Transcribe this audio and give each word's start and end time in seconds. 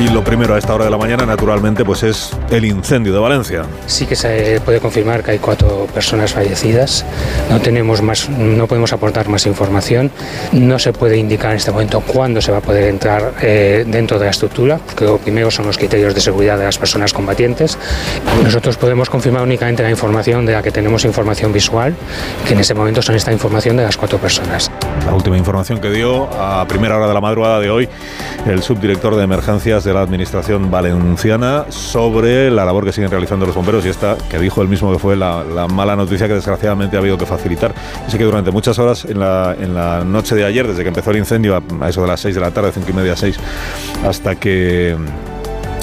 Y 0.00 0.06
lo 0.10 0.22
primero 0.22 0.54
a 0.54 0.58
esta 0.58 0.72
hora 0.74 0.84
de 0.84 0.92
la 0.92 0.96
mañana, 0.96 1.26
naturalmente, 1.26 1.84
pues 1.84 2.04
es 2.04 2.30
el 2.50 2.64
incendio 2.64 3.12
de 3.12 3.18
Valencia. 3.18 3.64
Sí 3.86 4.06
que 4.06 4.14
se 4.14 4.60
puede 4.64 4.78
confirmar 4.78 5.24
que 5.24 5.32
hay 5.32 5.38
cuatro 5.40 5.88
personas 5.92 6.32
fallecidas. 6.32 7.04
No 7.50 7.60
tenemos 7.60 8.00
más, 8.00 8.28
no 8.28 8.68
podemos 8.68 8.92
aportar 8.92 9.28
más 9.28 9.44
información. 9.46 10.12
No 10.52 10.78
se 10.78 10.92
puede 10.92 11.16
indicar 11.16 11.50
en 11.50 11.56
este 11.56 11.72
momento 11.72 12.00
cuándo 12.00 12.40
se 12.40 12.52
va 12.52 12.58
a 12.58 12.60
poder 12.60 12.84
entrar 12.84 13.34
eh, 13.42 13.84
dentro 13.88 14.20
de 14.20 14.26
la 14.26 14.30
estructura, 14.30 14.78
porque 14.78 15.04
lo 15.04 15.18
primero 15.18 15.50
son 15.50 15.66
los 15.66 15.76
criterios 15.76 16.14
de 16.14 16.20
seguridad 16.20 16.56
de 16.56 16.64
las 16.64 16.78
personas 16.78 17.12
combatientes. 17.12 17.76
Nosotros 18.44 18.76
podemos 18.76 19.10
confirmar 19.10 19.42
únicamente 19.42 19.82
la 19.82 19.90
información 19.90 20.46
de 20.46 20.52
la 20.52 20.62
que 20.62 20.70
tenemos 20.70 21.04
información 21.04 21.52
visual, 21.52 21.96
que 22.46 22.54
en 22.54 22.60
ese 22.60 22.72
momento 22.72 23.02
son 23.02 23.16
esta 23.16 23.32
información 23.32 23.76
de 23.76 23.82
las 23.82 23.96
cuatro 23.96 24.18
personas. 24.18 24.70
La 25.06 25.14
última 25.14 25.36
información 25.36 25.80
que 25.80 25.90
dio 25.90 26.24
a 26.34 26.66
primera 26.66 26.96
hora 26.96 27.08
de 27.08 27.14
la 27.14 27.20
madrugada 27.20 27.60
de 27.60 27.70
hoy 27.70 27.88
el 28.46 28.62
subdirector 28.62 29.16
de 29.16 29.24
emergencias 29.24 29.84
de 29.84 29.92
la 29.92 30.00
Administración 30.00 30.70
Valenciana 30.70 31.66
sobre 31.70 32.50
la 32.50 32.64
labor 32.64 32.84
que 32.84 32.92
siguen 32.92 33.10
realizando 33.10 33.46
los 33.46 33.54
bomberos 33.54 33.84
y 33.84 33.88
esta 33.88 34.16
que 34.30 34.38
dijo 34.38 34.62
él 34.62 34.68
mismo 34.68 34.92
que 34.92 34.98
fue 34.98 35.16
la, 35.16 35.66
mala 35.68 35.96
noticia 35.96 36.28
que 36.28 36.34
desgraciadamente 36.34 36.96
ha 36.96 37.00
habido 37.00 37.18
que 37.18 37.26
facilitar. 37.26 37.74
Así 38.06 38.18
que 38.18 38.24
durante 38.24 38.50
muchas 38.50 38.78
horas 38.78 39.04
en 39.04 39.18
la, 39.18 40.04
noche 40.04 40.34
de 40.34 40.44
ayer, 40.44 40.66
desde 40.66 40.82
que 40.82 40.88
empezó 40.88 41.10
el 41.10 41.18
incendio, 41.18 41.56
a, 41.56 41.88
eso 41.88 42.02
de 42.02 42.08
las 42.08 42.20
6 42.20 42.34
de 42.34 42.40
la 42.40 42.50
tarde, 42.50 42.70
5 42.72 42.86
y 42.90 42.92
media, 42.92 43.16
6, 43.16 43.38
hasta 44.06 44.36
que 44.36 44.96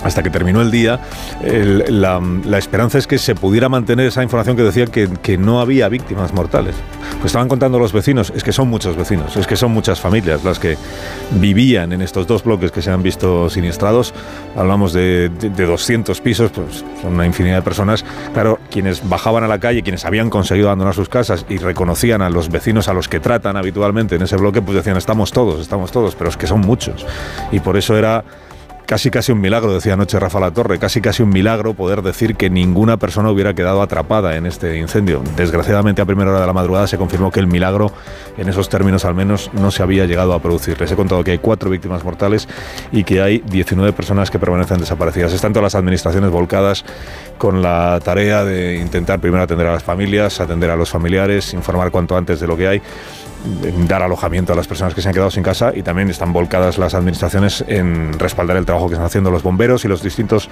hasta 0.05 0.21
que 0.21 0.29
terminó 0.29 0.61
el 0.61 0.69
día, 0.69 0.99
la, 1.41 2.57
esperanza 2.59 2.99
es 2.99 3.07
que 3.07 3.17
se 3.17 3.33
pudiera 3.33 3.69
mantener 3.69 4.05
esa 4.05 4.21
información 4.21 4.55
que 4.55 4.61
decía 4.61 4.85
que, 4.85 5.37
no 5.39 5.59
había 5.59 5.89
víctimas 5.89 6.31
mortales. 6.31 6.75
Pues 7.13 7.25
estaban 7.25 7.49
contando 7.49 7.79
los 7.79 7.91
vecinos, 7.91 8.31
es 8.35 8.43
que 8.43 8.51
son 8.51 8.69
muchos 8.69 8.95
vecinos, 8.95 9.35
es 9.35 9.47
que 9.47 9.55
son 9.55 9.71
muchas 9.71 9.99
familias 9.99 10.43
las 10.43 10.59
que 10.59 10.77
vivían 11.31 11.91
en 11.91 12.01
estos 12.01 12.27
dos 12.27 12.43
bloques 12.43 12.71
que 12.71 12.83
se 12.83 12.91
han 12.91 13.01
visto 13.01 13.49
siniestrados. 13.49 14.13
Hablamos 14.55 14.93
de, 14.93 15.29
de 15.29 15.65
200 15.65 16.21
pisos, 16.21 16.51
pues 16.51 16.85
son 17.01 17.15
una 17.15 17.25
infinidad 17.25 17.57
de 17.57 17.62
personas. 17.63 18.05
Claro, 18.34 18.59
quienes 18.69 19.07
bajaban 19.09 19.43
a 19.43 19.47
la 19.47 19.59
calle, 19.59 19.81
quienes 19.81 20.05
habían 20.05 20.29
conseguido 20.29 20.67
abandonar 20.67 20.93
sus 20.93 21.09
casas 21.09 21.45
y 21.49 21.57
reconocían 21.57 22.21
a 22.21 22.29
los 22.29 22.49
vecinos 22.49 22.87
a 22.87 22.93
los 22.93 23.07
que 23.07 23.19
tratan 23.19 23.57
habitualmente 23.57 24.15
en 24.15 24.21
ese 24.21 24.37
bloque, 24.37 24.62
pues 24.62 24.75
decían, 24.75 24.97
estamos 24.97 25.31
todos, 25.31 25.59
estamos 25.59 25.91
todos, 25.91 26.15
pero 26.15 26.29
es 26.29 26.37
que 26.37 26.45
son 26.45 26.62
muchos. 26.62 27.05
Y 27.51 27.59
por 27.59 27.75
eso 27.75 27.97
era 27.97 28.23
Casi 28.85 29.09
casi 29.09 29.31
un 29.31 29.41
milagro, 29.41 29.73
decía 29.73 29.93
anoche 29.93 30.19
Rafa 30.19 30.39
La 30.39 30.51
Torre, 30.51 30.77
casi 30.77 31.01
casi 31.01 31.23
un 31.23 31.29
milagro 31.29 31.73
poder 31.73 32.03
decir 32.03 32.35
que 32.35 32.51
ninguna 32.51 32.97
persona 32.97 33.31
hubiera 33.31 33.55
quedado 33.55 33.81
atrapada 33.81 34.35
en 34.35 34.45
este 34.45 34.77
incendio. 34.77 35.23
Desgraciadamente 35.35 36.03
a 36.03 36.05
primera 36.05 36.29
hora 36.29 36.41
de 36.41 36.45
la 36.45 36.53
madrugada 36.53 36.85
se 36.85 36.97
confirmó 36.97 37.31
que 37.31 37.39
el 37.39 37.47
milagro, 37.47 37.91
en 38.37 38.47
esos 38.47 38.69
términos 38.69 39.03
al 39.03 39.15
menos, 39.15 39.49
no 39.53 39.71
se 39.71 39.81
había 39.81 40.05
llegado 40.05 40.33
a 40.33 40.39
producir. 40.39 40.79
Les 40.79 40.91
he 40.91 40.95
contado 40.95 41.23
que 41.23 41.31
hay 41.31 41.39
cuatro 41.39 41.71
víctimas 41.71 42.03
mortales 42.03 42.47
y 42.91 43.03
que 43.03 43.23
hay 43.23 43.39
19 43.39 43.91
personas 43.93 44.29
que 44.29 44.37
permanecen 44.37 44.77
desaparecidas. 44.77 45.33
Están 45.33 45.51
todas 45.51 45.63
las 45.63 45.75
administraciones 45.75 46.29
volcadas 46.29 46.85
con 47.39 47.63
la 47.63 47.99
tarea 48.03 48.45
de 48.45 48.77
intentar 48.77 49.19
primero 49.19 49.41
atender 49.41 49.65
a 49.65 49.73
las 49.73 49.83
familias, 49.83 50.39
atender 50.39 50.69
a 50.69 50.75
los 50.75 50.91
familiares, 50.91 51.55
informar 51.55 51.89
cuanto 51.89 52.15
antes 52.15 52.39
de 52.39 52.45
lo 52.45 52.55
que 52.55 52.67
hay 52.67 52.81
dar 53.88 54.01
alojamiento 54.01 54.54
a 54.54 54.55
las 54.55 54.68
personas 54.68 54.93
que 54.93 55.01
se 55.01 55.07
han 55.07 55.13
quedado 55.13 55.32
sin 55.32 55.43
casa 55.43 55.71
y 55.74 55.84
también 55.84 56.10
están 56.10 56.34
volcadas 56.34 56.77
las 56.77 56.93
administraciones 56.93 57.63
en 57.68 58.18
respaldar 58.18 58.57
el 58.57 58.65
trabajo 58.65 58.87
que 58.87 58.93
están 58.93 59.05
haciendo 59.05 59.32
los 59.32 59.43
bomberos 59.43 59.85
y 59.85 59.87
los 59.87 60.02
distintos 60.02 60.49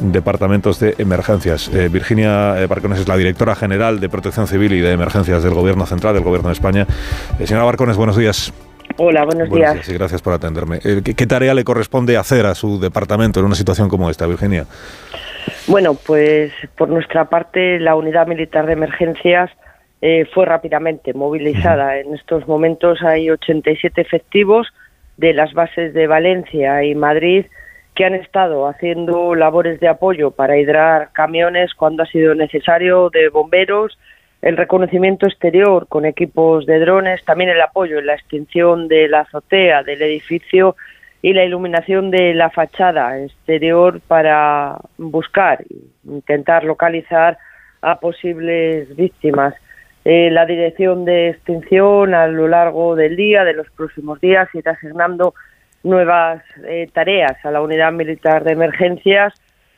departamentos 0.00 0.80
de 0.80 0.94
emergencias. 0.98 1.68
Eh, 1.74 1.88
Virginia 1.88 2.60
eh, 2.60 2.66
Barcones 2.66 3.00
es 3.00 3.08
la 3.08 3.16
directora 3.16 3.54
general 3.54 4.00
de 4.00 4.08
Protección 4.08 4.46
Civil 4.46 4.72
y 4.72 4.80
de 4.80 4.92
Emergencias 4.92 5.42
del 5.42 5.54
Gobierno 5.54 5.86
Central, 5.86 6.14
del 6.14 6.24
Gobierno 6.24 6.48
de 6.48 6.54
España. 6.54 6.86
Eh, 7.38 7.46
señora 7.46 7.64
Barcones, 7.64 7.96
buenos 7.96 8.16
días. 8.16 8.52
Hola, 8.96 9.24
buenos, 9.24 9.48
días. 9.48 9.88
y 9.88 9.94
gracias 9.94 10.20
por 10.20 10.32
atenderme. 10.32 10.80
¿qué, 10.80 11.26
tarea 11.26 11.54
le 11.54 11.64
corresponde 11.64 12.16
hacer 12.16 12.44
a 12.44 12.54
su 12.54 12.80
departamento 12.80 13.38
en 13.38 13.46
una 13.46 13.54
situación 13.54 13.88
como 13.88 14.10
esta, 14.10 14.26
Virginia? 14.26 14.66
Bueno, 15.68 15.94
pues 15.94 16.52
por 16.76 16.88
nuestra 16.88 17.26
parte, 17.26 17.78
la 17.78 17.94
Unidad 17.94 18.26
Militar 18.26 18.66
de 18.66 18.72
Emergencias 18.72 19.50
eh, 20.02 20.26
fue 20.32 20.46
rápidamente 20.46 21.12
movilizada. 21.14 21.98
En 21.98 22.14
estos 22.14 22.46
momentos 22.48 23.02
hay 23.02 23.30
87 23.30 24.00
efectivos 24.00 24.68
de 25.16 25.34
las 25.34 25.52
bases 25.52 25.92
de 25.92 26.06
Valencia 26.06 26.82
y 26.84 26.94
Madrid 26.94 27.46
que 27.94 28.04
han 28.04 28.14
estado 28.14 28.66
haciendo 28.66 29.34
labores 29.34 29.80
de 29.80 29.88
apoyo 29.88 30.30
para 30.30 30.56
hidrar 30.56 31.10
camiones 31.12 31.74
cuando 31.74 32.02
ha 32.02 32.06
sido 32.06 32.34
necesario, 32.34 33.10
de 33.10 33.28
bomberos, 33.28 33.98
el 34.40 34.56
reconocimiento 34.56 35.26
exterior 35.26 35.86
con 35.86 36.06
equipos 36.06 36.64
de 36.64 36.78
drones, 36.78 37.22
también 37.24 37.50
el 37.50 37.60
apoyo 37.60 37.98
en 37.98 38.06
la 38.06 38.14
extinción 38.14 38.88
de 38.88 39.08
la 39.08 39.20
azotea 39.20 39.82
del 39.82 40.00
edificio 40.00 40.76
y 41.20 41.34
la 41.34 41.44
iluminación 41.44 42.10
de 42.10 42.32
la 42.32 42.48
fachada 42.48 43.20
exterior 43.20 44.00
para 44.00 44.78
buscar 44.96 45.60
e 45.62 45.74
intentar 46.04 46.64
localizar 46.64 47.36
a 47.82 48.00
posibles 48.00 48.94
víctimas. 48.96 49.54
Eh, 50.04 50.30
la 50.30 50.46
dirección 50.46 51.04
de 51.04 51.28
extinción 51.28 52.14
a 52.14 52.26
lo 52.26 52.48
largo 52.48 52.96
del 52.96 53.16
día, 53.16 53.44
de 53.44 53.52
los 53.52 53.70
próximos 53.70 54.20
días, 54.20 54.48
irá 54.54 54.72
asignando 54.72 55.34
nuevas 55.82 56.42
eh, 56.66 56.88
tareas 56.92 57.44
a 57.44 57.50
la 57.50 57.60
unidad 57.60 57.92
militar 57.92 58.44
de 58.44 58.52
emergencias 58.52 59.34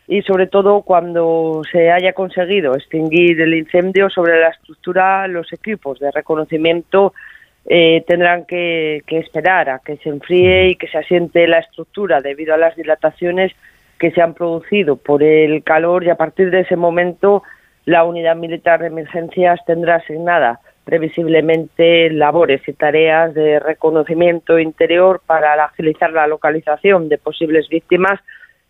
y 0.07 0.23
sobre 0.23 0.47
todo 0.47 0.83
cuando 0.83 1.63
se 1.71 1.91
haya 1.91 2.13
conseguido 2.13 2.75
extinguir 2.75 3.41
el 3.41 3.55
incendio 3.55 4.11
sobre 4.11 4.41
la 4.41 4.49
estructura, 4.49 5.27
los 5.27 5.53
equipos 5.53 5.99
de 5.99 6.11
reconocimiento 6.11 7.15
eh, 7.67 8.05
tendrán 8.07 8.45
que, 8.45 9.03
que, 9.07 9.19
esperar 9.19 9.71
a 9.71 9.79
que 9.79 9.97
se 9.99 10.09
enfríe 10.09 10.71
y 10.71 10.75
que 10.75 10.89
se 10.89 10.99
asiente 10.99 11.47
la 11.47 11.61
estructura 11.61 12.21
debido 12.21 12.55
a 12.55 12.59
las 12.59 12.75
dilataciones 12.77 13.53
que 13.99 14.11
se 14.11 14.21
han 14.21 14.35
producido 14.35 14.97
por 14.97 15.23
el 15.23 15.63
calor 15.63 16.03
y 16.03 16.11
a 16.11 16.17
partir 16.17 16.51
de 16.51 16.61
ese 16.61 16.75
momento 16.75 17.45
la 17.85 18.05
unidad 18.05 18.37
militar 18.37 18.81
de 18.81 18.87
emergencias 18.89 19.61
tendrá 19.67 19.97
asignada 19.97 20.61
previsiblemente 20.85 22.11
labores 22.11 22.67
y 22.67 22.73
tareas 22.73 23.35
de 23.35 23.61
reconocimiento 23.61 24.59
interior 24.59 25.21
para 25.27 25.55
agilizar 25.65 26.13
la 26.13 26.27
localización 26.27 27.09
de 27.09 27.19
posibles 27.19 27.69
víctimas 27.69 28.21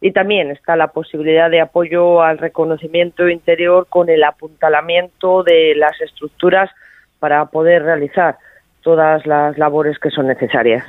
y 0.01 0.13
también 0.13 0.51
está 0.51 0.77
la 0.77 0.89
posibilidad 0.89 1.51
de 1.51 1.61
apoyo 1.61 2.23
al 2.23 2.39
reconocimiento 2.39 3.29
interior 3.29 3.87
con 3.89 4.11
el 4.11 4.25
apuntalamiento 4.25 5.43
de 5.43 5.75
las 5.77 5.99
estructuras 6.01 6.71
para 7.19 7.47
poder 7.47 7.85
realizar 7.85 8.37
todas 8.83 9.27
las 9.27 9.57
labores 9.59 9.99
que 9.99 10.11
son 10.11 10.27
necesarias. 10.27 10.85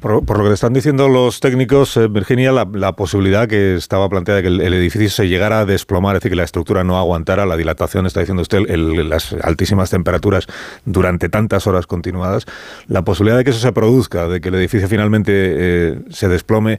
Por, 0.00 0.12
lo 0.12 0.44
que 0.44 0.48
le 0.48 0.54
están 0.54 0.72
diciendo 0.72 1.08
los 1.08 1.40
técnicos, 1.40 1.96
eh, 1.96 2.08
Virginia, 2.08 2.52
la, 2.52 2.92
posibilidad 2.92 3.48
que 3.48 3.74
estaba 3.74 4.08
planteada 4.08 4.40
de 4.40 4.42
que 4.42 4.48
el, 4.48 4.74
edificio 4.74 5.08
se 5.08 5.28
llegara 5.28 5.60
a 5.60 5.64
desplomar, 5.64 6.16
es 6.16 6.20
decir, 6.20 6.32
que 6.32 6.36
la 6.36 6.44
estructura 6.44 6.84
no 6.84 6.98
aguantara 6.98 7.46
la 7.46 7.56
dilatación, 7.56 8.06
está 8.06 8.20
diciendo 8.20 8.42
usted, 8.42 8.60
las 8.68 9.32
altísimas 9.32 9.90
temperaturas 9.90 10.46
durante 10.84 11.28
tantas 11.28 11.66
horas 11.66 11.86
continuadas, 11.86 12.46
la 12.86 13.02
posibilidad 13.02 13.38
de 13.38 13.44
que 13.44 13.50
eso 13.50 13.60
se 13.60 13.72
produzca, 13.72 14.28
de 14.28 14.40
que 14.40 14.50
el 14.50 14.54
edificio 14.56 14.88
finalmente 14.88 15.32
eh, 15.34 15.98
se 16.10 16.28
desplome, 16.28 16.78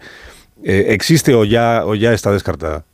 eh, 0.63 0.85
¿existe 0.89 1.33
o 1.33 1.43
ya, 1.43 1.83
o 1.85 1.95
ya 1.95 2.13
está 2.13 2.31
descartada? 2.31 2.85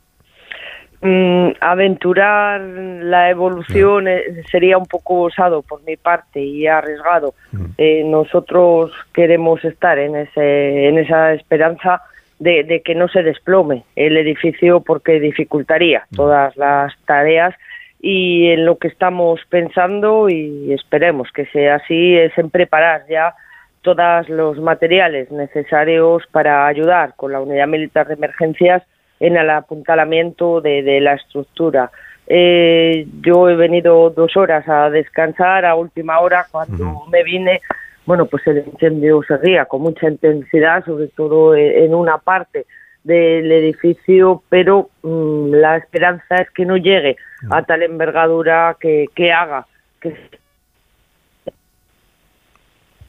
Mm, 1.02 1.52
aventurar 1.60 2.60
la 2.60 3.30
evolución 3.30 4.06
eh, 4.06 4.42
sería 4.50 4.76
un 4.76 4.84
poco 4.84 5.22
osado 5.22 5.62
por 5.62 5.82
mi 5.84 5.96
parte 5.96 6.40
y 6.40 6.66
arriesgado. 6.66 7.34
Mm. 7.52 7.64
Eh, 7.78 8.04
nosotros 8.04 8.92
queremos 9.14 9.64
estar 9.64 9.98
en, 9.98 10.14
ese, 10.14 10.88
en 10.88 10.98
esa 10.98 11.32
esperanza 11.32 12.02
de, 12.38 12.82
que 12.84 12.94
no 12.94 13.08
se 13.08 13.22
desplome 13.22 13.84
el 13.96 14.18
edificio 14.18 14.80
porque 14.80 15.20
dificultaría 15.20 16.04
mm. 16.10 16.16
todas 16.16 16.54
las 16.58 16.92
tareas 17.06 17.54
y 18.02 18.48
en 18.48 18.66
lo 18.66 18.76
que 18.76 18.88
estamos 18.88 19.40
pensando 19.48 20.28
y 20.28 20.72
esperemos 20.74 21.32
que 21.32 21.46
sea 21.46 21.76
así 21.76 22.16
es 22.16 22.36
en 22.36 22.50
preparar 22.50 23.06
ya 23.08 23.34
todos 23.80 24.28
los 24.28 24.58
materiales 24.58 25.30
necesarios 25.30 26.24
para 26.30 26.66
ayudar 26.66 27.14
con 27.16 27.32
la 27.32 27.40
unidad 27.40 27.68
militar 27.68 28.06
de 28.06 28.14
emergencias 28.14 28.82
en 29.20 29.36
el 29.36 29.50
apuntalamiento 29.50 30.60
de, 30.60 31.00
la 31.00 31.14
estructura. 31.14 31.90
Eh, 32.26 33.06
yo 33.20 33.48
he 33.48 33.54
venido 33.54 34.10
dos 34.10 34.36
horas 34.36 34.66
a 34.68 34.88
descansar 34.88 35.64
a 35.64 35.74
última 35.74 36.20
hora 36.20 36.46
cuando 36.50 37.04
me 37.10 37.22
vine. 37.22 37.60
Bueno, 38.06 38.26
pues 38.26 38.46
el 38.46 38.64
incendio 38.66 39.22
seguía 39.22 39.66
con 39.66 39.82
mucha 39.82 40.08
intensidad, 40.08 40.84
sobre 40.84 41.08
todo 41.08 41.54
en 41.54 41.94
una 41.94 42.18
parte 42.18 42.66
del 43.04 43.50
edificio, 43.52 44.42
pero 44.48 44.90
mm, 45.02 45.52
la 45.54 45.76
esperanza 45.76 46.36
es 46.36 46.50
que 46.50 46.64
no 46.64 46.76
llegue 46.76 47.16
a 47.50 47.62
tal 47.62 47.82
envergadura 47.82 48.76
que, 48.78 49.06
que 49.14 49.32
haga 49.32 49.66
que 50.00 50.16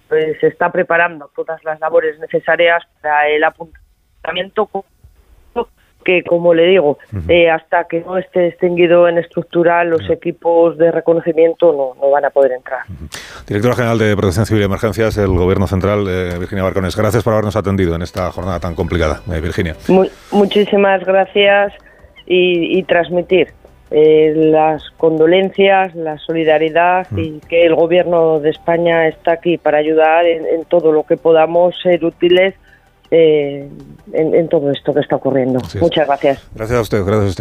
pues, 0.08 0.40
se 0.40 0.48
está 0.48 0.72
preparando 0.72 1.32
todas 1.36 1.64
las 1.64 1.80
labores 1.80 2.20
necesarias 2.20 2.84
para 3.02 3.30
el 3.30 3.44
apuntamiento 3.44 4.70
que, 6.04 6.24
como 6.24 6.54
le 6.54 6.68
digo, 6.68 6.98
eh, 7.28 7.50
hasta 7.50 7.86
que 7.86 8.02
no 8.02 8.18
esté 8.18 8.48
extinguido 8.48 9.08
en 9.08 9.18
estructural, 9.18 9.90
los 9.90 10.10
equipos 10.10 10.78
de 10.78 10.92
reconocimiento 10.92 11.72
no, 11.74 12.02
no, 12.02 12.12
van 12.12 12.26
a 12.26 12.30
poder 12.30 12.54
entrar. 12.54 12.82
Directora 13.48 13.76
General 13.76 13.98
de 13.98 14.16
Protección 14.16 14.46
Civil 14.46 14.62
y 14.64 14.66
Emergencias 14.66 15.16
del 15.16 15.30
Gobierno 15.30 15.68
Central, 15.68 16.06
eh, 16.08 16.38
Virginia 16.40 16.64
Barcones. 16.64 16.96
Gracias 16.96 17.24
por 17.24 17.34
habernos 17.34 17.56
atendido 17.56 17.96
en 17.96 18.02
esta 18.02 18.32
jornada 18.32 18.60
tan 18.60 18.76
complicada, 18.76 19.22
eh, 19.32 19.40
Virginia. 19.42 19.76
muchísimas 20.32 21.04
gracias 21.06 21.74
y, 22.26 22.78
y 22.80 22.84
transmitir 22.84 23.54
eh, 23.94 24.34
las 24.36 24.90
condolencias, 24.92 25.94
la 25.96 26.18
solidaridad 26.18 27.08
y 27.16 27.40
que 27.42 27.66
el 27.66 27.76
Gobierno 27.76 28.40
de 28.40 28.50
España 28.50 29.08
está 29.10 29.34
aquí 29.34 29.58
para 29.58 29.80
ayudar 29.80 30.26
en, 30.26 30.46
en 30.46 30.64
todo 30.64 30.94
lo 30.94 31.04
que 31.04 31.18
podamos 31.18 31.76
ser 31.82 32.06
útiles 32.06 32.56
eh, 33.12 33.68
en, 34.14 34.36
en, 34.36 34.48
todo 34.48 34.72
esto 34.72 34.94
que 34.94 35.02
está 35.02 35.18
ocurriendo. 35.18 35.60
Muchas 35.80 36.08
gracias. 36.08 36.42
Gracias 36.56 36.78
a 36.78 36.82
usted, 36.82 37.04
gracias 37.04 37.26
a 37.26 37.30
usted. 37.30 37.40